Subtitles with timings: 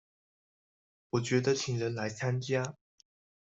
[1.11, 2.75] 我覺得請人來參加